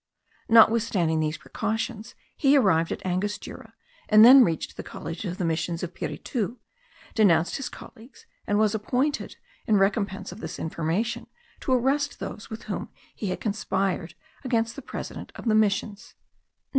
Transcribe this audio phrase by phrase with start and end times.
[0.49, 3.75] Notwithstanding these precautions, he arrived at Angostura,
[4.09, 6.57] and then reached the college of the missions of Piritu,
[7.13, 9.35] denounced his colleagues, and was appointed,
[9.67, 11.27] in recompense of this information,
[11.59, 16.15] to arrest those with whom he had conspired against the president of the missions.